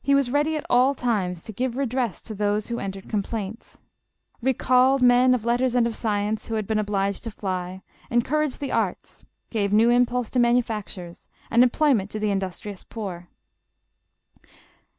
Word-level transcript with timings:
He 0.00 0.14
was 0.14 0.30
ready 0.30 0.56
at 0.56 0.64
all 0.70 0.94
times 0.94 1.42
to 1.44 1.52
give 1.52 1.76
redress 1.76 2.22
to 2.22 2.34
those 2.34 2.68
who 2.68 2.78
entered 2.78 3.06
com 3.10 3.22
plaints; 3.22 3.82
recalled 4.40 5.02
men 5.02 5.34
of 5.34 5.44
letters 5.44 5.74
and 5.74 5.86
of 5.86 5.94
science, 5.94 6.46
who 6.46 6.54
had 6.54 6.66
been 6.66 6.78
obliged 6.78 7.22
to 7.24 7.30
fly; 7.30 7.82
encouraged 8.08 8.60
the 8.60 8.72
arts, 8.72 9.26
gave 9.50 9.70
new 9.70 9.90
impulse 9.90 10.30
to 10.30 10.38
manufactures, 10.40 11.28
and 11.50 11.62
employment 11.62 12.10
to 12.12 12.18
the 12.18 12.30
in 12.30 12.38
dustrious 12.40 12.82
poor. 12.82 13.28